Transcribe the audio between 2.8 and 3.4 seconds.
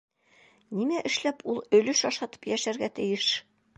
тейеш?!